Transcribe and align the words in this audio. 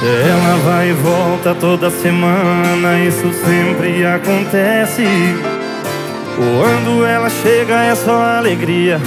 Ela 0.00 0.56
vai 0.64 0.90
e 0.90 0.92
volta 0.92 1.56
toda 1.56 1.90
semana, 1.90 3.00
isso 3.00 3.32
sempre 3.44 4.06
acontece. 4.06 5.02
Quando 6.36 7.04
ela 7.04 7.28
chega 7.28 7.82
é 7.82 7.96
só 7.96 8.22
alegria. 8.38 9.00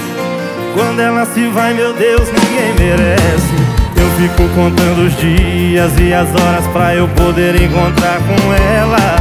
Quando 0.73 0.99
ela 0.99 1.25
se 1.25 1.47
vai, 1.47 1.73
meu 1.73 1.93
Deus, 1.93 2.27
ninguém 2.27 2.73
merece. 2.77 3.55
Eu 3.95 4.09
fico 4.19 4.49
contando 4.53 5.07
os 5.07 5.15
dias 5.17 5.93
e 5.97 6.13
as 6.13 6.27
horas 6.27 6.67
pra 6.73 6.93
eu 6.93 7.07
poder 7.07 7.55
encontrar 7.61 8.17
com 8.19 8.53
ela. 8.53 9.15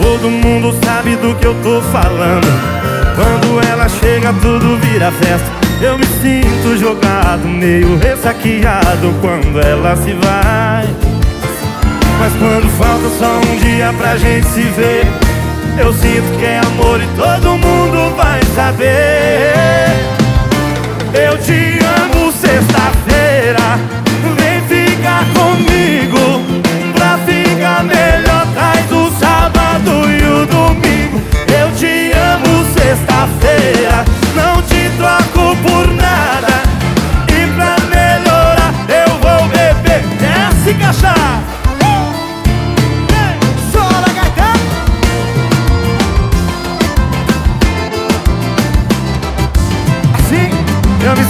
Todo 0.00 0.30
mundo 0.30 0.74
sabe 0.82 1.16
do 1.16 1.34
que 1.34 1.46
eu 1.46 1.54
tô 1.62 1.82
falando. 1.92 2.46
Quando 3.14 3.66
ela 3.68 3.88
chega, 3.90 4.32
tudo 4.40 4.78
vira 4.78 5.12
festa. 5.12 5.55
Eu 5.80 5.98
me 5.98 6.06
sinto 6.06 6.78
jogado, 6.78 7.46
meio 7.46 7.98
ressaqueado 7.98 9.14
quando 9.20 9.60
ela 9.60 9.94
se 9.96 10.12
vai. 10.14 10.86
Mas 12.18 12.32
quando 12.34 12.68
falta 12.78 13.08
só 13.18 13.38
um 13.38 13.56
dia 13.58 13.92
pra 13.98 14.16
gente 14.16 14.46
se 14.46 14.62
ver 14.62 15.04
Eu 15.78 15.92
sinto 15.92 16.38
que 16.38 16.44
é 16.46 16.60
amor 16.60 17.00
e 17.00 17.06
todo 17.14 17.45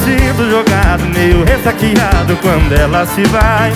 sinto 0.07 0.49
jogado 0.49 1.05
Meio 1.15 1.45
ressaqueado 1.45 2.37
quando 2.41 2.73
ela 2.73 3.05
se 3.07 3.25
vai. 3.25 3.73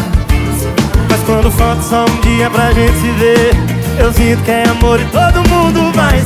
Mas 1.10 1.20
quando 1.26 1.50
falta 1.50 1.82
só 1.82 2.04
um 2.04 2.20
dia 2.20 2.48
pra 2.48 2.72
gente 2.72 2.96
se 2.98 3.10
ver 3.12 3.50
Eu 3.98 4.12
sinto 4.12 4.42
que 4.44 4.50
é 4.50 4.68
amor 4.68 5.00
e 5.00 5.04
todo 5.06 5.48
mundo 5.48 5.92
vai 5.94 6.19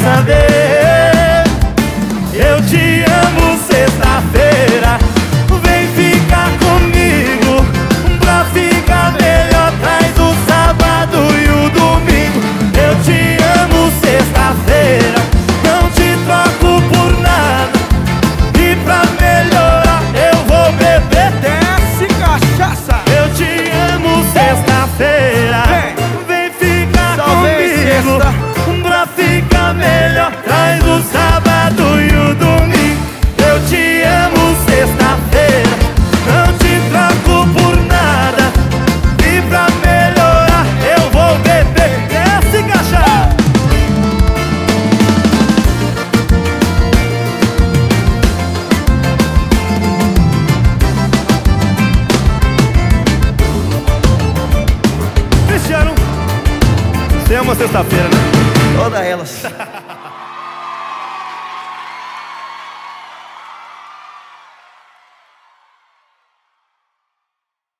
Você 57.34 57.40
ama 57.40 57.54
sexta-feira, 57.56 58.04
né? 58.04 58.80
Todas 58.80 59.00
elas 59.04 59.42